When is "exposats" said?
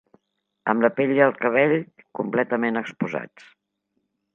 2.85-3.51